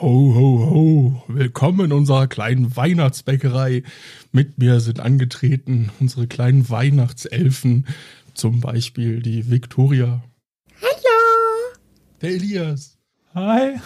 Ho, 0.00 0.34
ho, 0.34 0.70
ho. 0.70 1.24
Willkommen 1.28 1.86
in 1.86 1.92
unserer 1.92 2.26
kleinen 2.26 2.74
Weihnachtsbäckerei. 2.76 3.84
Mit 4.32 4.58
mir 4.58 4.80
sind 4.80 4.98
angetreten 4.98 5.92
unsere 6.00 6.26
kleinen 6.26 6.68
Weihnachtselfen. 6.68 7.86
Zum 8.34 8.60
Beispiel 8.60 9.22
die 9.22 9.48
Victoria. 9.50 10.24
Hallo. 10.82 11.78
Der 12.20 12.30
Elias. 12.30 12.98
Hi. 13.34 13.78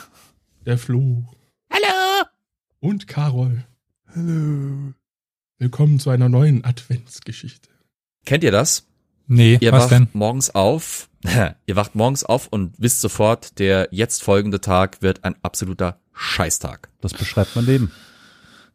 Der 0.65 0.79
Flo. 0.79 1.25
Hallo. 1.71 2.25
Und 2.81 3.07
Carol. 3.07 3.67
Hallo. 4.15 4.95
Willkommen 5.59 6.01
zu 6.01 6.09
einer 6.09 6.31
neuen 6.31 6.65
Adventsgeschichte. 6.65 7.69
Kennt 8.25 8.45
ihr 8.45 8.53
das? 8.53 8.88
Nee, 9.29 9.59
Ihr 9.61 9.73
was 9.73 9.85
wacht 9.85 9.91
denn? 9.93 10.09
morgens 10.15 10.55
auf, 10.55 11.09
ihr 11.67 11.77
wacht 11.77 11.95
morgens 11.95 12.25
auf 12.25 12.49
und 12.49 12.75
wisst 12.79 13.01
sofort, 13.03 13.59
der 13.59 13.89
jetzt 13.91 14.23
folgende 14.23 14.61
Tag 14.61 15.03
wird 15.03 15.25
ein 15.25 15.37
absoluter 15.43 16.01
Scheißtag. 16.15 16.89
Das 17.01 17.13
beschreibt 17.15 17.55
mein 17.55 17.67
Leben. 17.67 17.93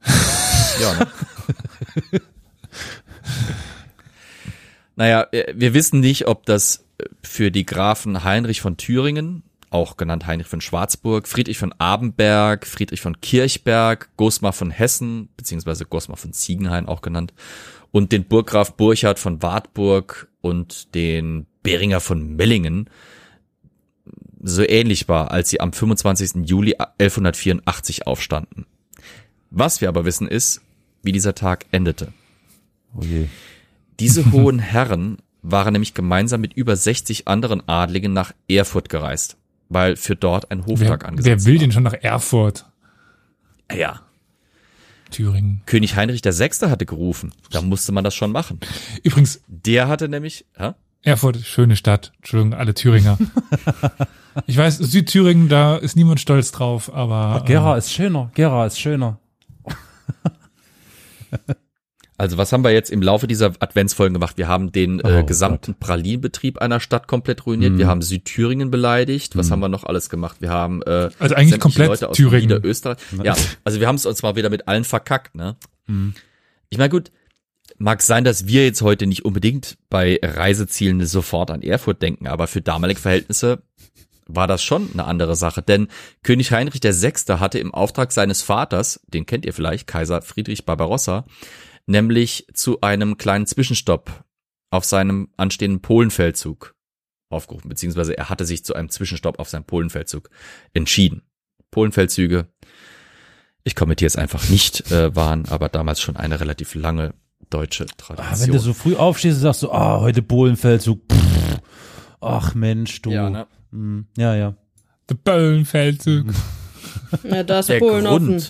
Ja, 0.81 0.91
ne? 0.95 1.07
naja, 4.95 5.27
wir 5.53 5.75
wissen 5.75 5.99
nicht, 5.99 6.27
ob 6.27 6.47
das 6.47 6.83
für 7.21 7.51
die 7.51 7.63
Grafen 7.63 8.23
Heinrich 8.23 8.59
von 8.59 8.75
Thüringen, 8.75 9.43
auch 9.73 9.97
genannt 9.97 10.27
Heinrich 10.27 10.47
von 10.47 10.61
Schwarzburg, 10.61 11.27
Friedrich 11.27 11.57
von 11.57 11.73
Abenberg, 11.73 12.65
Friedrich 12.67 13.01
von 13.01 13.19
Kirchberg, 13.21 14.09
Gosmar 14.17 14.53
von 14.53 14.71
Hessen, 14.71 15.29
beziehungsweise 15.37 15.85
Gosmar 15.85 16.17
von 16.17 16.33
Ziegenhain 16.33 16.87
auch 16.87 17.01
genannt, 17.01 17.33
und 17.91 18.11
den 18.11 18.25
Burggraf 18.25 18.73
Burchard 18.73 19.19
von 19.19 19.41
Wartburg 19.41 20.27
und 20.41 20.93
den 20.95 21.45
Beringer 21.61 21.99
von 21.99 22.35
Mellingen 22.35 22.89
so 24.41 24.63
ähnlich 24.67 25.07
war, 25.07 25.31
als 25.31 25.49
sie 25.49 25.61
am 25.61 25.71
25. 25.71 26.47
Juli 26.47 26.75
1184 26.75 28.05
aufstanden. 28.05 28.65
Was 29.49 29.79
wir 29.79 29.87
aber 29.87 30.05
wissen 30.05 30.27
ist, 30.27 30.61
wie 31.01 31.11
dieser 31.11 31.35
Tag 31.35 31.65
endete. 31.71 32.11
Oh 32.95 33.03
je. 33.03 33.27
Diese 33.99 34.31
hohen 34.31 34.59
Herren 34.59 35.17
waren 35.41 35.73
nämlich 35.73 35.93
gemeinsam 35.93 36.41
mit 36.41 36.53
über 36.53 36.75
60 36.75 37.27
anderen 37.27 37.67
Adligen 37.67 38.13
nach 38.13 38.33
Erfurt 38.49 38.89
gereist, 38.89 39.37
weil 39.73 39.95
für 39.95 40.15
dort 40.15 40.51
ein 40.51 40.65
Wer, 40.65 40.89
Hoftag 40.89 41.05
angesetzt 41.05 41.45
wer 41.45 41.51
will 41.51 41.55
war. 41.55 41.61
denn 41.61 41.71
schon 41.71 41.83
nach 41.83 41.93
Erfurt? 41.93 42.65
Ja, 43.75 44.01
Thüringen. 45.13 45.61
König 45.65 45.95
Heinrich 45.95 46.23
VI. 46.25 46.49
hatte 46.69 46.85
gerufen. 46.85 47.33
Da 47.51 47.61
musste 47.61 47.91
man 47.91 48.03
das 48.03 48.15
schon 48.15 48.31
machen. 48.31 48.59
Übrigens, 49.03 49.41
Der 49.47 49.87
hatte 49.87 50.09
nämlich, 50.09 50.45
hä? 50.57 50.71
Erfurt, 51.03 51.37
schöne 51.37 51.75
Stadt. 51.75 52.13
Entschuldigung, 52.17 52.57
alle 52.57 52.73
Thüringer. 52.73 53.17
ich 54.47 54.57
weiß, 54.57 54.77
Südthüringen, 54.77 55.49
da 55.49 55.75
ist 55.75 55.95
niemand 55.95 56.19
stolz 56.19 56.51
drauf, 56.51 56.93
aber. 56.93 57.43
Gera 57.45 57.77
ist 57.77 57.91
schöner. 57.91 58.31
Gera 58.33 58.65
ist 58.65 58.79
schöner. 58.79 59.19
Also 62.23 62.37
was 62.37 62.53
haben 62.53 62.63
wir 62.63 62.71
jetzt 62.71 62.89
im 62.89 63.01
Laufe 63.01 63.27
dieser 63.27 63.47
Adventsfolgen 63.59 64.13
gemacht? 64.13 64.37
Wir 64.37 64.47
haben 64.47 64.71
den 64.71 65.01
äh, 65.01 65.19
Oh 65.19 65.25
gesamten 65.25 65.75
Pralinbetrieb 65.75 66.57
einer 66.57 66.79
Stadt 66.79 67.05
komplett 67.05 67.45
ruiniert. 67.45 67.73
Mhm. 67.73 67.79
Wir 67.79 67.87
haben 67.87 68.01
Südthüringen 68.01 68.71
beleidigt. 68.71 69.35
Was 69.35 69.51
haben 69.51 69.59
wir 69.59 69.67
noch 69.67 69.83
alles 69.83 70.09
gemacht? 70.09 70.37
Wir 70.39 70.49
haben 70.49 70.81
äh, 70.83 71.09
Also 71.19 71.35
eigentlich 71.35 71.59
komplett 71.59 71.89
Leute 71.89 72.09
aus 72.09 72.15
Thüringen. 72.15 72.47
Niederösterreich. 72.47 72.97
Ja, 73.21 73.35
also 73.65 73.81
wir 73.81 73.87
haben 73.87 73.97
es 73.97 74.05
uns 74.05 74.23
mal 74.23 74.37
wieder 74.37 74.49
mit 74.49 74.69
allen 74.69 74.85
verkackt. 74.85 75.35
Ne? 75.35 75.57
Mhm. 75.87 76.13
Ich 76.69 76.77
meine 76.77 76.89
gut, 76.89 77.11
mag 77.77 78.01
sein, 78.01 78.23
dass 78.23 78.47
wir 78.47 78.63
jetzt 78.63 78.81
heute 78.81 79.05
nicht 79.05 79.25
unbedingt 79.25 79.77
bei 79.89 80.17
Reisezielen 80.23 81.05
sofort 81.05 81.51
an 81.51 81.61
Erfurt 81.61 82.01
denken, 82.01 82.27
aber 82.27 82.47
für 82.47 82.61
damalige 82.61 83.01
Verhältnisse 83.01 83.63
war 84.27 84.47
das 84.47 84.63
schon 84.63 84.89
eine 84.93 85.03
andere 85.03 85.35
Sache. 85.35 85.61
Denn 85.61 85.89
König 86.23 86.53
Heinrich 86.53 86.81
VI. 86.81 87.11
hatte 87.37 87.59
im 87.59 87.73
Auftrag 87.73 88.13
seines 88.13 88.41
Vaters, 88.41 89.01
den 89.07 89.25
kennt 89.25 89.45
ihr 89.45 89.53
vielleicht, 89.53 89.87
Kaiser 89.87 90.21
Friedrich 90.21 90.65
Barbarossa, 90.65 91.25
nämlich 91.85 92.47
zu 92.53 92.81
einem 92.81 93.17
kleinen 93.17 93.45
Zwischenstopp 93.45 94.23
auf 94.69 94.85
seinem 94.85 95.29
anstehenden 95.37 95.81
Polenfeldzug 95.81 96.73
aufgerufen, 97.29 97.69
beziehungsweise 97.69 98.17
er 98.17 98.29
hatte 98.29 98.45
sich 98.45 98.63
zu 98.63 98.73
einem 98.75 98.89
Zwischenstopp 98.89 99.39
auf 99.39 99.49
seinem 99.49 99.63
Polenfeldzug 99.65 100.29
entschieden. 100.73 101.23
Polenfeldzüge, 101.71 102.47
ich 103.63 103.75
kommentiere 103.75 104.07
es 104.07 104.15
einfach 104.15 104.49
nicht, 104.49 104.91
äh, 104.91 105.15
waren 105.15 105.47
aber 105.47 105.69
damals 105.69 105.99
schon 106.01 106.15
eine 106.15 106.39
relativ 106.39 106.75
lange 106.75 107.13
deutsche 107.49 107.85
Ah, 107.85 107.93
Tradition. 107.97 108.39
wenn 108.47 108.51
du 108.53 108.59
so 108.59 108.73
früh 108.73 108.95
aufstehst 108.95 109.37
und 109.37 109.41
sagst 109.43 109.59
so, 109.61 109.71
ah, 109.71 109.99
heute 109.99 110.21
Bohlenfeldzug. 110.21 111.01
Pff. 111.11 111.59
Ach 112.21 112.55
Mensch, 112.55 113.01
du. 113.01 113.11
ja, 113.11 113.29
ne? 113.29 113.47
Hm, 113.71 114.07
ja, 114.17 114.35
ja. 114.35 114.55
Der 115.09 115.15
Böllenfeldzug. 115.15 116.27
Ja, 117.23 117.43
da 117.43 117.59
ist 117.59 117.69
Der 117.69 117.79
Polen 117.79 118.07
offen. 118.07 118.43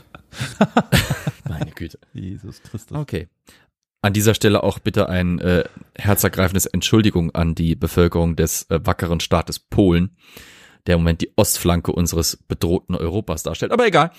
Meine 1.59 1.71
Güte. 1.71 1.99
Jesus 2.13 2.61
Christus. 2.61 2.97
Okay. 2.97 3.27
An 4.01 4.13
dieser 4.13 4.33
Stelle 4.33 4.63
auch 4.63 4.79
bitte 4.79 5.07
ein 5.07 5.39
äh, 5.39 5.63
herzergreifendes 5.95 6.65
Entschuldigung 6.65 7.31
an 7.31 7.55
die 7.55 7.75
Bevölkerung 7.75 8.35
des 8.35 8.69
äh, 8.69 8.79
wackeren 8.83 9.21
Staates 9.21 9.59
Polen, 9.59 10.17
der 10.87 10.95
im 10.95 11.01
Moment 11.01 11.21
die 11.21 11.31
Ostflanke 11.37 11.93
unseres 11.93 12.35
bedrohten 12.35 12.95
Europas 12.95 13.43
darstellt. 13.43 13.71
Aber 13.71 13.87
egal. 13.87 14.11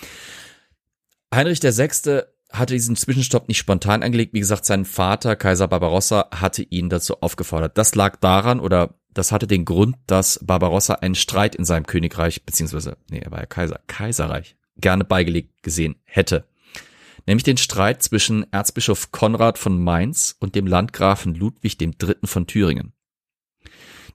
Heinrich 1.34 1.62
VI. 1.62 2.22
hatte 2.50 2.72
diesen 2.72 2.96
Zwischenstopp 2.96 3.48
nicht 3.48 3.58
spontan 3.58 4.02
angelegt. 4.02 4.32
Wie 4.32 4.40
gesagt, 4.40 4.64
sein 4.64 4.86
Vater, 4.86 5.36
Kaiser 5.36 5.68
Barbarossa, 5.68 6.28
hatte 6.30 6.62
ihn 6.62 6.88
dazu 6.88 7.20
aufgefordert. 7.20 7.76
Das 7.76 7.94
lag 7.94 8.16
daran 8.16 8.60
oder 8.60 8.94
das 9.12 9.32
hatte 9.32 9.46
den 9.46 9.66
Grund, 9.66 9.96
dass 10.06 10.40
Barbarossa 10.42 10.94
einen 10.94 11.14
Streit 11.14 11.54
in 11.54 11.66
seinem 11.66 11.86
Königreich, 11.86 12.44
beziehungsweise, 12.46 12.96
nee, 13.10 13.18
er 13.18 13.30
war 13.30 13.40
ja 13.40 13.46
Kaiser, 13.46 13.80
Kaiserreich, 13.86 14.56
gerne 14.78 15.04
beigelegt 15.04 15.62
gesehen 15.62 15.96
hätte 16.04 16.46
nämlich 17.26 17.44
den 17.44 17.56
Streit 17.56 18.02
zwischen 18.02 18.50
Erzbischof 18.52 19.12
Konrad 19.12 19.58
von 19.58 19.82
Mainz 19.82 20.36
und 20.40 20.54
dem 20.54 20.66
Landgrafen 20.66 21.34
Ludwig 21.34 21.80
III. 21.80 22.16
von 22.24 22.46
Thüringen. 22.46 22.92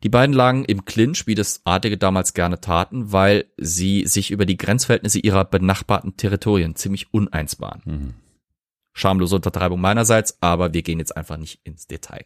Die 0.03 0.09
beiden 0.09 0.33
lagen 0.33 0.63
im 0.63 0.85
Clinch, 0.85 1.27
wie 1.27 1.35
das 1.35 1.61
Adlige 1.65 1.97
damals 1.97 2.33
gerne 2.33 2.61
taten, 2.61 3.11
weil 3.11 3.45
sie 3.57 4.05
sich 4.05 4.31
über 4.31 4.45
die 4.45 4.55
Grenzverhältnisse 4.55 5.19
ihrer 5.19 5.43
benachbarten 5.43 6.15
Territorien 6.15 6.75
ziemlich 6.75 7.13
uneins 7.13 7.59
waren. 7.59 7.81
Mhm. 7.85 8.13
Schamlose 8.93 9.35
Untertreibung 9.35 9.81
meinerseits, 9.81 10.37
aber 10.41 10.73
wir 10.73 10.81
gehen 10.83 10.99
jetzt 10.99 11.15
einfach 11.15 11.37
nicht 11.37 11.59
ins 11.63 11.87
Detail. 11.87 12.25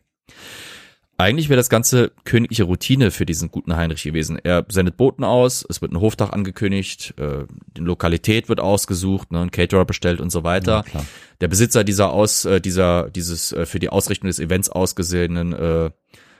Eigentlich 1.23 1.47
wäre 1.47 1.55
das 1.55 1.69
Ganze 1.69 2.11
königliche 2.25 2.65
Routine 2.65 3.09
für 3.09 3.25
diesen 3.25 3.49
guten 3.49 3.77
Heinrich 3.77 4.03
gewesen. 4.03 4.37
Er 4.43 4.65
sendet 4.67 4.97
Boten 4.97 5.23
aus, 5.23 5.65
es 5.69 5.81
wird 5.81 5.93
ein 5.93 6.01
Hoftag 6.01 6.33
angekündigt, 6.33 7.13
äh, 7.17 7.45
die 7.77 7.81
Lokalität 7.81 8.49
wird 8.49 8.59
ausgesucht, 8.59 9.31
ne, 9.31 9.39
ein 9.39 9.49
Caterer 9.51 9.85
bestellt 9.85 10.19
und 10.19 10.31
so 10.31 10.43
weiter. 10.43 10.83
Ja. 10.93 11.05
Der 11.39 11.47
Besitzer 11.47 11.85
dieser 11.85 12.11
aus, 12.11 12.43
äh, 12.43 12.59
dieser, 12.59 13.09
dieses 13.09 13.53
äh, 13.53 13.65
für 13.65 13.79
die 13.79 13.87
Ausrichtung 13.87 14.27
des 14.27 14.39
Events 14.39 14.69
ausgesehenen 14.69 15.53
äh, 15.53 15.91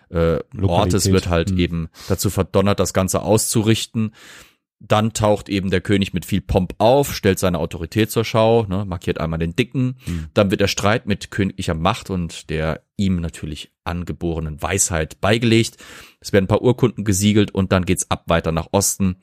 äh, 0.10 0.40
Ortes 0.62 1.10
wird 1.10 1.30
halt 1.30 1.52
Mhm. 1.52 1.60
eben 1.60 1.90
dazu 2.10 2.30
verdonnert, 2.30 2.82
das 2.82 2.94
Ganze 2.94 3.22
auszurichten. 3.22 4.12
Dann 4.86 5.14
taucht 5.14 5.48
eben 5.48 5.70
der 5.70 5.80
König 5.80 6.14
mit 6.14 6.26
viel 6.26 6.42
Pomp 6.42 6.76
auf, 6.78 7.16
stellt 7.16 7.40
seine 7.40 7.60
Autorität 7.60 8.12
zur 8.12 8.26
Schau, 8.26 8.66
ne, 8.66 8.84
markiert 8.84 9.18
einmal 9.18 9.40
den 9.40 9.56
Dicken. 9.56 9.96
Mhm. 10.06 10.26
Dann 10.34 10.52
wird 10.52 10.60
der 10.60 10.68
Streit 10.68 11.06
mit 11.06 11.32
königlicher 11.32 11.74
Macht 11.74 12.10
und 12.10 12.50
der 12.50 12.84
ihm 12.98 13.22
natürlich 13.22 13.72
angeborenen 13.84 14.62
Weisheit 14.62 15.20
beigelegt. 15.20 15.78
Es 16.20 16.32
werden 16.32 16.46
ein 16.46 16.48
paar 16.48 16.62
Urkunden 16.62 17.04
gesiegelt 17.04 17.52
und 17.52 17.72
dann 17.72 17.86
geht's 17.86 18.10
ab 18.10 18.24
weiter 18.28 18.52
nach 18.52 18.68
Osten 18.72 19.18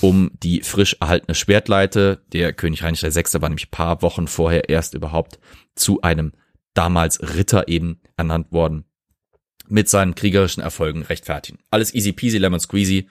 um 0.00 0.30
die 0.42 0.62
frisch 0.62 0.96
erhaltene 1.00 1.34
Schwertleite. 1.34 2.22
Der 2.32 2.52
König 2.52 2.82
Heinrich 2.82 3.02
VI. 3.02 3.40
war 3.40 3.48
nämlich 3.48 3.70
paar 3.70 4.02
Wochen 4.02 4.26
vorher 4.26 4.68
erst 4.68 4.94
überhaupt 4.94 5.38
zu 5.74 6.02
einem 6.02 6.32
damals 6.74 7.20
Ritter 7.20 7.68
eben 7.68 8.00
ernannt 8.16 8.52
worden. 8.52 8.84
Mit 9.68 9.88
seinen 9.88 10.14
kriegerischen 10.14 10.62
Erfolgen 10.62 11.02
rechtfertigen. 11.02 11.58
Alles 11.70 11.94
easy 11.94 12.12
peasy, 12.12 12.38
lemon 12.38 12.60
squeezy. 12.60 13.08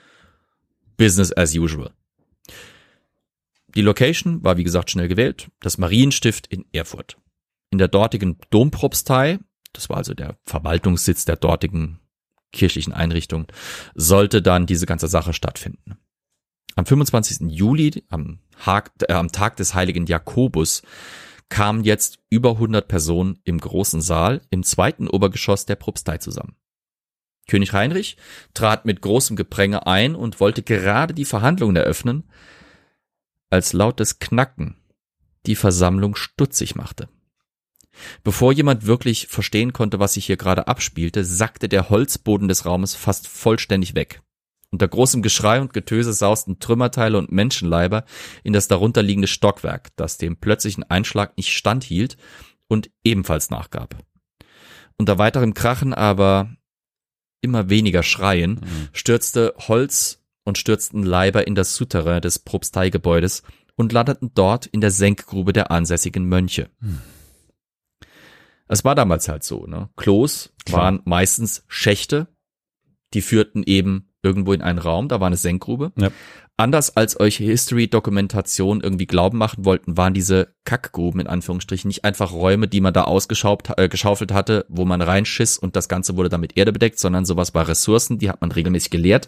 Business 0.97 1.31
as 1.31 1.55
usual. 1.55 1.91
Die 3.73 3.81
Location 3.81 4.43
war 4.43 4.57
wie 4.57 4.63
gesagt 4.63 4.91
schnell 4.91 5.07
gewählt, 5.07 5.49
das 5.61 5.77
Marienstift 5.77 6.47
in 6.47 6.65
Erfurt. 6.73 7.17
In 7.71 7.77
der 7.77 7.87
dortigen 7.87 8.37
Dompropstei, 8.49 9.39
das 9.73 9.89
war 9.89 9.97
also 9.97 10.13
der 10.13 10.37
Verwaltungssitz 10.45 11.25
der 11.25 11.35
dortigen 11.35 11.99
kirchlichen 12.51 12.93
Einrichtung, 12.93 13.47
sollte 13.95 14.41
dann 14.41 14.65
diese 14.65 14.85
ganze 14.85 15.07
Sache 15.07 15.33
stattfinden. 15.33 15.97
Am 16.75 16.85
25. 16.85 17.51
Juli, 17.51 18.03
am, 18.09 18.39
Hag, 18.65 18.91
äh, 19.07 19.13
am 19.13 19.31
Tag 19.31 19.57
des 19.57 19.73
heiligen 19.73 20.05
Jakobus, 20.05 20.81
kamen 21.49 21.83
jetzt 21.83 22.19
über 22.29 22.51
100 22.51 22.87
Personen 22.87 23.39
im 23.43 23.59
großen 23.59 24.01
Saal 24.01 24.41
im 24.49 24.63
zweiten 24.63 25.07
Obergeschoss 25.07 25.65
der 25.65 25.75
Propstei 25.75 26.17
zusammen. 26.17 26.55
König 27.47 27.73
Heinrich 27.73 28.15
trat 28.53 28.85
mit 28.85 29.01
großem 29.01 29.35
Gepränge 29.35 29.85
ein 29.85 30.15
und 30.15 30.39
wollte 30.39 30.63
gerade 30.63 31.13
die 31.13 31.25
Verhandlungen 31.25 31.75
eröffnen, 31.75 32.23
als 33.49 33.73
lautes 33.73 34.19
Knacken 34.19 34.77
die 35.45 35.55
Versammlung 35.55 36.15
stutzig 36.15 36.75
machte. 36.75 37.09
Bevor 38.23 38.53
jemand 38.53 38.85
wirklich 38.85 39.27
verstehen 39.27 39.73
konnte, 39.73 39.99
was 39.99 40.13
sich 40.13 40.25
hier 40.25 40.37
gerade 40.37 40.67
abspielte, 40.67 41.23
sackte 41.23 41.69
der 41.69 41.89
Holzboden 41.89 42.47
des 42.47 42.65
Raumes 42.65 42.95
fast 42.95 43.27
vollständig 43.27 43.95
weg. 43.95 44.21
Unter 44.71 44.87
großem 44.87 45.21
Geschrei 45.21 45.59
und 45.59 45.73
Getöse 45.73 46.13
sausten 46.13 46.59
Trümmerteile 46.59 47.17
und 47.17 47.31
Menschenleiber 47.31 48.05
in 48.43 48.53
das 48.53 48.69
darunterliegende 48.69 49.27
Stockwerk, 49.27 49.89
das 49.97 50.17
dem 50.17 50.37
plötzlichen 50.37 50.89
Einschlag 50.89 51.35
nicht 51.35 51.51
standhielt 51.51 52.15
und 52.67 52.89
ebenfalls 53.03 53.49
nachgab. 53.49 53.97
Unter 54.97 55.17
weiterem 55.17 55.53
Krachen, 55.53 55.93
aber 55.93 56.55
immer 57.41 57.69
weniger 57.69 58.03
Schreien, 58.03 58.61
stürzte 58.93 59.53
Holz 59.57 60.23
und 60.45 60.57
stürzten 60.57 61.03
Leiber 61.03 61.47
in 61.47 61.55
das 61.55 61.75
Souterrain 61.75 62.21
des 62.21 62.39
Propsteigebäudes 62.39 63.43
und 63.75 63.91
landeten 63.91 64.31
dort 64.33 64.67
in 64.67 64.79
der 64.79 64.91
Senkgrube 64.91 65.53
der 65.53 65.69
ansässigen 65.71 66.25
Mönche. 66.25 66.69
Es 68.71 68.85
war 68.85 68.95
damals 68.95 69.27
halt 69.27 69.43
so, 69.43 69.65
ne? 69.67 69.89
Klos 69.97 70.53
Klar. 70.65 70.81
waren 70.81 71.01
meistens 71.03 71.65
Schächte, 71.67 72.27
die 73.13 73.21
führten 73.21 73.63
eben 73.65 74.13
irgendwo 74.23 74.53
in 74.53 74.61
einen 74.61 74.79
Raum, 74.79 75.09
da 75.09 75.19
war 75.19 75.27
eine 75.27 75.35
Senkgrube. 75.35 75.91
Ja. 75.97 76.09
Anders 76.55 76.95
als 76.95 77.19
euch 77.19 77.35
History-Dokumentation 77.35 78.79
irgendwie 78.79 79.07
glauben 79.07 79.37
machen 79.37 79.65
wollten, 79.65 79.97
waren 79.97 80.13
diese 80.13 80.55
Kackgruben 80.63 81.19
in 81.19 81.27
Anführungsstrichen 81.27 81.89
nicht 81.89 82.05
einfach 82.05 82.31
Räume, 82.31 82.69
die 82.69 82.79
man 82.79 82.93
da 82.93 83.03
ausgeschaufelt 83.03 83.77
äh, 83.77 83.89
geschaufelt 83.89 84.31
hatte, 84.31 84.65
wo 84.69 84.85
man 84.85 85.01
reinschiss 85.01 85.57
und 85.57 85.75
das 85.75 85.89
Ganze 85.89 86.15
wurde 86.15 86.29
dann 86.29 86.39
mit 86.39 86.55
Erde 86.55 86.71
bedeckt, 86.71 86.97
sondern 86.97 87.25
sowas 87.25 87.53
war 87.53 87.67
Ressourcen, 87.67 88.19
die 88.19 88.29
hat 88.29 88.39
man 88.39 88.53
regelmäßig 88.53 88.91
geleert. 88.91 89.27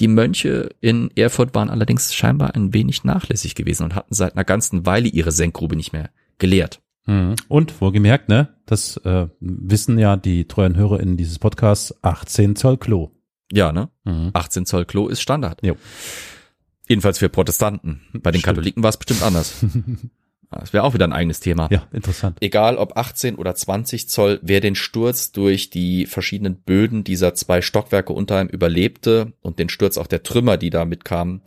Die 0.00 0.08
Mönche 0.08 0.68
in 0.82 1.10
Erfurt 1.16 1.54
waren 1.54 1.70
allerdings 1.70 2.12
scheinbar 2.14 2.54
ein 2.54 2.74
wenig 2.74 3.04
nachlässig 3.04 3.54
gewesen 3.54 3.84
und 3.84 3.94
hatten 3.94 4.12
seit 4.12 4.34
einer 4.34 4.44
ganzen 4.44 4.84
Weile 4.84 5.08
ihre 5.08 5.32
Senkgrube 5.32 5.76
nicht 5.76 5.94
mehr 5.94 6.10
geleert. 6.36 6.82
Mhm. 7.06 7.36
Und 7.48 7.80
wohlgemerkt, 7.80 8.28
ne, 8.28 8.54
das 8.66 8.96
äh, 8.98 9.28
wissen 9.40 9.98
ja 9.98 10.16
die 10.16 10.46
treuen 10.46 10.76
HörerInnen 10.76 11.16
dieses 11.16 11.38
Podcasts, 11.38 11.94
18 12.02 12.56
Zoll 12.56 12.78
Klo. 12.78 13.10
Ja, 13.52 13.72
ne? 13.72 13.90
Mhm. 14.04 14.30
18 14.32 14.66
Zoll 14.66 14.84
Klo 14.84 15.08
ist 15.08 15.20
Standard. 15.20 15.60
Jo. 15.62 15.76
Jedenfalls 16.88 17.18
für 17.18 17.28
Protestanten. 17.28 18.00
Bei 18.12 18.30
den 18.30 18.40
Stimmt. 18.40 18.56
Katholiken 18.56 18.82
war 18.82 18.90
es 18.90 18.96
bestimmt 18.96 19.22
anders. 19.22 19.64
Das 20.60 20.72
wäre 20.72 20.84
auch 20.84 20.94
wieder 20.94 21.06
ein 21.06 21.12
eigenes 21.12 21.40
Thema. 21.40 21.68
Ja, 21.72 21.88
interessant. 21.92 22.38
Egal 22.40 22.76
ob 22.76 22.96
18 22.96 23.36
oder 23.36 23.54
20 23.54 24.08
Zoll, 24.08 24.38
wer 24.42 24.60
den 24.60 24.74
Sturz 24.74 25.32
durch 25.32 25.70
die 25.70 26.06
verschiedenen 26.06 26.56
Böden 26.56 27.02
dieser 27.02 27.34
zwei 27.34 27.60
Stockwerke 27.60 28.12
unter 28.12 28.40
ihm 28.40 28.48
überlebte 28.48 29.32
und 29.40 29.58
den 29.58 29.68
Sturz 29.68 29.98
auch 29.98 30.06
der 30.06 30.22
Trümmer, 30.22 30.56
die 30.56 30.70
da 30.70 30.84
mitkamen, 30.84 31.42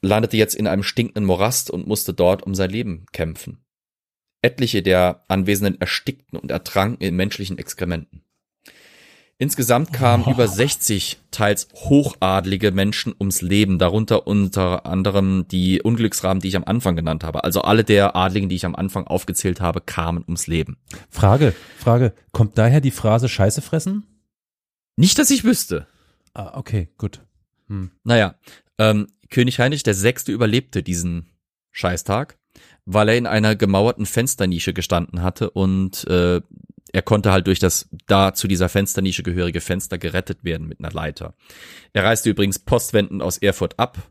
landete 0.00 0.36
jetzt 0.36 0.54
in 0.54 0.66
einem 0.66 0.82
stinkenden 0.82 1.24
Morast 1.24 1.70
und 1.70 1.86
musste 1.86 2.14
dort 2.14 2.44
um 2.44 2.54
sein 2.54 2.70
Leben 2.70 3.06
kämpfen. 3.12 3.64
Etliche 4.42 4.82
der 4.82 5.24
Anwesenden 5.28 5.80
erstickten 5.80 6.38
und 6.38 6.50
ertranken 6.50 7.02
in 7.02 7.16
menschlichen 7.16 7.58
Exkrementen. 7.58 8.22
Insgesamt 9.40 9.92
kamen 9.92 10.26
über 10.26 10.48
60 10.48 11.18
teils 11.30 11.68
hochadlige 11.72 12.72
Menschen 12.72 13.14
ums 13.20 13.40
Leben, 13.40 13.78
darunter 13.78 14.26
unter 14.26 14.84
anderem 14.84 15.46
die 15.46 15.80
Unglücksrahmen, 15.80 16.40
die 16.40 16.48
ich 16.48 16.56
am 16.56 16.64
Anfang 16.64 16.96
genannt 16.96 17.22
habe. 17.22 17.44
Also 17.44 17.62
alle 17.62 17.84
der 17.84 18.16
Adligen, 18.16 18.48
die 18.48 18.56
ich 18.56 18.66
am 18.66 18.74
Anfang 18.74 19.06
aufgezählt 19.06 19.60
habe, 19.60 19.80
kamen 19.80 20.24
ums 20.24 20.48
Leben. 20.48 20.76
Frage, 21.08 21.54
Frage, 21.78 22.14
kommt 22.32 22.58
daher 22.58 22.80
die 22.80 22.90
Phrase 22.90 23.28
Scheiße 23.28 23.62
fressen? 23.62 24.06
Nicht, 24.96 25.20
dass 25.20 25.30
ich 25.30 25.44
wüsste. 25.44 25.86
Ah, 26.34 26.58
okay, 26.58 26.88
gut. 26.98 27.20
Hm. 27.68 27.92
Naja, 28.02 28.34
ähm, 28.78 29.06
König 29.30 29.60
Heinrich 29.60 29.84
der 29.84 29.94
Sechste 29.94 30.32
überlebte 30.32 30.82
diesen 30.82 31.30
Scheißtag, 31.70 32.38
weil 32.90 33.10
er 33.10 33.16
in 33.18 33.26
einer 33.26 33.54
gemauerten 33.54 34.06
Fensternische 34.06 34.72
gestanden 34.72 35.22
hatte 35.22 35.50
und 35.50 36.06
äh, 36.08 36.40
er 36.90 37.02
konnte 37.02 37.30
halt 37.30 37.46
durch 37.46 37.58
das 37.58 37.86
da 38.06 38.32
zu 38.32 38.48
dieser 38.48 38.70
Fensternische 38.70 39.22
gehörige 39.22 39.60
Fenster 39.60 39.98
gerettet 39.98 40.42
werden 40.42 40.66
mit 40.66 40.80
einer 40.80 40.90
Leiter. 40.90 41.34
Er 41.92 42.04
reiste 42.04 42.30
übrigens 42.30 42.58
postwendend 42.58 43.22
aus 43.22 43.36
Erfurt 43.36 43.78
ab 43.78 44.10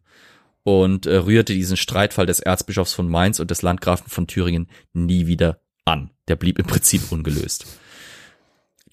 und 0.61 1.07
äh, 1.07 1.15
rührte 1.15 1.55
diesen 1.55 1.75
Streitfall 1.75 2.27
des 2.27 2.39
Erzbischofs 2.39 2.93
von 2.93 3.09
Mainz 3.09 3.39
und 3.39 3.49
des 3.49 3.63
Landgrafen 3.63 4.09
von 4.09 4.27
Thüringen 4.27 4.69
nie 4.93 5.25
wieder 5.25 5.59
an. 5.85 6.11
Der 6.27 6.35
blieb 6.35 6.59
im 6.59 6.67
Prinzip 6.67 7.11
ungelöst. 7.11 7.65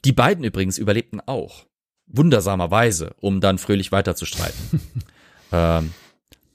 Die 0.06 0.12
beiden 0.12 0.44
übrigens 0.44 0.78
überlebten 0.78 1.20
auch. 1.20 1.66
Wundersamerweise, 2.06 3.14
um 3.20 3.42
dann 3.42 3.58
fröhlich 3.58 3.92
weiterzustreiten. 3.92 4.80
ähm, 5.52 5.92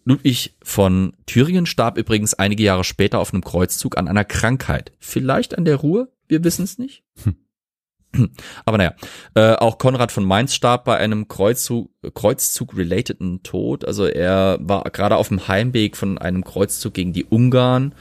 Ludwig 0.09 0.55
von 0.63 1.13
Thüringen 1.27 1.67
starb 1.67 1.95
übrigens 1.95 2.33
einige 2.33 2.63
Jahre 2.63 2.83
später 2.83 3.19
auf 3.19 3.31
einem 3.31 3.43
Kreuzzug 3.43 3.95
an 3.95 4.07
einer 4.07 4.25
Krankheit. 4.25 4.91
Vielleicht 4.97 5.55
an 5.55 5.65
der 5.65 5.75
Ruhe, 5.75 6.11
wir 6.27 6.43
wissen 6.43 6.63
es 6.63 6.79
nicht. 6.79 7.03
Aber 8.65 8.79
naja, 8.79 8.95
äh, 9.35 9.53
auch 9.53 9.77
Konrad 9.77 10.11
von 10.11 10.25
Mainz 10.25 10.55
starb 10.55 10.85
bei 10.85 10.97
einem 10.97 11.27
Kreuzzug, 11.27 11.91
Kreuzzug-relateden 12.15 13.43
Tod. 13.43 13.85
Also 13.85 14.07
er 14.07 14.57
war 14.61 14.83
gerade 14.85 15.15
auf 15.15 15.27
dem 15.27 15.47
Heimweg 15.47 15.95
von 15.95 16.17
einem 16.17 16.43
Kreuzzug 16.43 16.95
gegen 16.95 17.13
die 17.13 17.25
Ungarn 17.25 17.93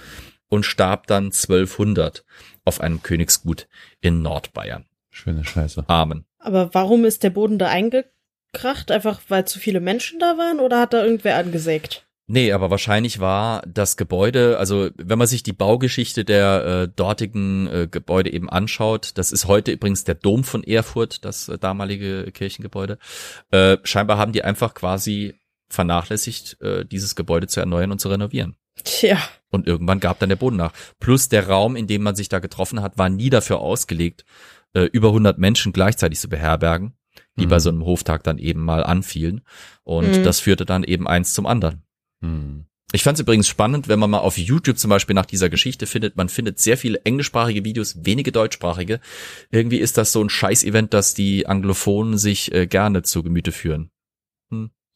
und 0.48 0.64
starb 0.64 1.08
dann 1.08 1.24
1200 1.24 2.24
auf 2.64 2.80
einem 2.80 3.02
Königsgut 3.02 3.68
in 4.00 4.22
Nordbayern. 4.22 4.86
Schöne 5.10 5.44
Scheiße. 5.44 5.84
Amen. 5.88 6.24
Aber 6.38 6.72
warum 6.72 7.04
ist 7.04 7.22
der 7.22 7.30
Boden 7.30 7.58
da 7.58 7.68
eingekracht? 8.52 8.90
Einfach 8.90 9.20
weil 9.28 9.46
zu 9.46 9.58
viele 9.58 9.80
Menschen 9.80 10.18
da 10.18 10.38
waren 10.38 10.60
oder 10.60 10.80
hat 10.80 10.92
da 10.92 11.04
irgendwer 11.04 11.36
angesägt? 11.36 12.04
Nee, 12.30 12.52
aber 12.52 12.70
wahrscheinlich 12.70 13.20
war 13.20 13.62
das 13.66 13.96
Gebäude, 13.96 14.58
also 14.58 14.90
wenn 14.96 15.18
man 15.18 15.26
sich 15.26 15.42
die 15.42 15.54
Baugeschichte 15.54 16.26
der 16.26 16.64
äh, 16.64 16.88
dortigen 16.94 17.66
äh, 17.68 17.88
Gebäude 17.90 18.30
eben 18.30 18.50
anschaut, 18.50 19.12
das 19.14 19.32
ist 19.32 19.46
heute 19.46 19.72
übrigens 19.72 20.04
der 20.04 20.14
Dom 20.14 20.44
von 20.44 20.62
Erfurt, 20.62 21.24
das 21.24 21.48
äh, 21.48 21.56
damalige 21.56 22.30
Kirchengebäude, 22.30 22.98
äh, 23.50 23.78
scheinbar 23.82 24.18
haben 24.18 24.32
die 24.32 24.44
einfach 24.44 24.74
quasi 24.74 25.40
vernachlässigt, 25.70 26.60
äh, 26.60 26.84
dieses 26.84 27.16
Gebäude 27.16 27.46
zu 27.46 27.60
erneuern 27.60 27.92
und 27.92 28.00
zu 28.00 28.10
renovieren. 28.10 28.56
Tja, 28.84 29.18
Und 29.50 29.66
irgendwann 29.66 29.98
gab 29.98 30.18
dann 30.18 30.28
der 30.28 30.36
Boden 30.36 30.56
nach. 30.56 30.72
Plus 31.00 31.30
der 31.30 31.48
Raum, 31.48 31.76
in 31.76 31.86
dem 31.86 32.02
man 32.02 32.14
sich 32.14 32.28
da 32.28 32.40
getroffen 32.40 32.82
hat, 32.82 32.98
war 32.98 33.08
nie 33.08 33.30
dafür 33.30 33.60
ausgelegt, 33.60 34.26
äh, 34.74 34.82
über 34.82 35.08
100 35.08 35.38
Menschen 35.38 35.72
gleichzeitig 35.72 36.20
zu 36.20 36.28
beherbergen, 36.28 36.97
die 37.38 37.46
Mhm. 37.46 37.50
bei 37.50 37.58
so 37.60 37.68
einem 37.70 37.84
Hoftag 37.84 38.22
dann 38.24 38.38
eben 38.38 38.64
mal 38.64 38.84
anfielen. 38.84 39.42
Und 39.84 40.18
Mhm. 40.18 40.22
das 40.24 40.40
führte 40.40 40.64
dann 40.66 40.84
eben 40.84 41.06
eins 41.08 41.32
zum 41.34 41.46
anderen. 41.46 41.82
Hm. 42.20 42.64
Ich 42.92 43.02
fand 43.02 43.18
es 43.18 43.20
übrigens 43.20 43.46
spannend, 43.46 43.88
wenn 43.88 43.98
man 43.98 44.08
mal 44.08 44.18
auf 44.20 44.38
YouTube 44.38 44.78
zum 44.78 44.88
Beispiel 44.88 45.14
nach 45.14 45.26
dieser 45.26 45.50
Geschichte 45.50 45.86
findet, 45.86 46.16
man 46.16 46.30
findet 46.30 46.58
sehr 46.58 46.78
viele 46.78 47.04
englischsprachige 47.04 47.62
Videos, 47.62 47.98
wenige 48.06 48.32
deutschsprachige. 48.32 49.00
Irgendwie 49.50 49.76
ist 49.76 49.98
das 49.98 50.10
so 50.10 50.22
ein 50.24 50.30
Scheiß-Event, 50.30 50.94
das 50.94 51.12
die 51.12 51.46
Anglophonen 51.46 52.16
sich 52.16 52.50
äh, 52.54 52.66
gerne 52.66 53.02
zu 53.02 53.22
Gemüte 53.22 53.52
führen. 53.52 53.90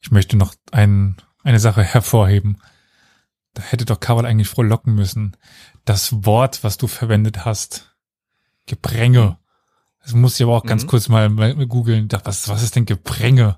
Ich 0.01 0.09
möchte 0.11 0.37
noch 0.37 0.55
ein, 0.71 1.17
eine 1.43 1.59
Sache 1.59 1.83
hervorheben. 1.83 2.57
Da 3.53 3.61
hätte 3.61 3.85
doch 3.85 3.99
Carol 3.99 4.25
eigentlich 4.25 4.47
frohlocken 4.49 4.95
müssen. 4.95 5.37
Das 5.85 6.25
Wort, 6.25 6.63
was 6.63 6.77
du 6.77 6.87
verwendet 6.87 7.45
hast. 7.45 7.95
Gepränge. 8.65 9.37
Das 10.03 10.13
muss 10.13 10.35
ich 10.39 10.43
aber 10.43 10.55
auch 10.57 10.63
ganz 10.65 10.83
Mhm. 10.83 10.87
kurz 10.87 11.07
mal, 11.09 11.29
googeln. 11.67 12.07
Was, 12.23 12.47
was 12.49 12.61
ist 12.63 12.75
denn 12.75 12.85
Gepränge? 12.85 13.57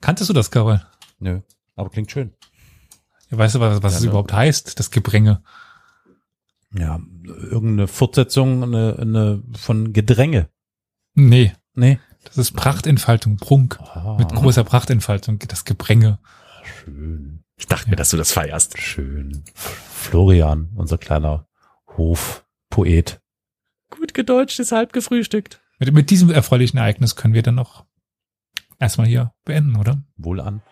Kanntest 0.00 0.28
du 0.28 0.34
das, 0.34 0.50
Carol? 0.50 0.84
Nö, 1.18 1.40
aber 1.76 1.90
klingt 1.90 2.10
schön. 2.10 2.34
Ja, 3.30 3.38
weißt 3.38 3.54
du, 3.54 3.60
was, 3.60 3.82
was 3.82 3.92
Ja, 3.92 3.98
es 3.98 4.04
ne? 4.04 4.10
überhaupt 4.10 4.32
heißt, 4.32 4.78
das 4.78 4.90
Gepränge? 4.90 5.42
Ja, 6.76 7.00
irgendeine 7.24 7.86
Fortsetzung 7.86 8.62
eine, 8.64 8.96
eine 8.98 9.42
von 9.56 9.92
Gedränge. 9.92 10.50
Nee, 11.14 11.52
Nee. 11.74 12.00
das 12.24 12.36
ist 12.38 12.52
Prachtentfaltung, 12.52 13.36
Prunk. 13.36 13.78
Ah, 13.80 14.16
Mit 14.18 14.30
großer 14.34 14.64
Prachtentfaltung, 14.64 15.38
das 15.38 15.64
Gepränge. 15.64 16.18
schön, 16.64 17.44
Ich 17.56 17.66
dachte 17.68 17.88
mir, 17.90 17.96
dass 17.96 18.10
du 18.10 18.16
das 18.16 18.32
feierst. 18.32 18.76
schön. 18.78 19.44
Florian, 19.54 20.70
unser 20.74 20.98
kleiner 20.98 21.46
Hofpoet. 21.96 23.20
Gut 23.96 24.14
gedeutscht 24.14 24.58
ist 24.58 24.72
halb 24.72 24.92
gefrühstückt. 24.92 25.60
Mit, 25.78 25.92
mit 25.92 26.10
diesem 26.10 26.30
erfreulichen 26.30 26.78
Ereignis 26.78 27.16
können 27.16 27.34
wir 27.34 27.42
dann 27.42 27.54
noch 27.54 27.84
erstmal 28.78 29.06
hier 29.06 29.32
beenden, 29.44 29.76
oder? 29.76 30.02
Wohl 30.16 30.40
an. 30.40 30.62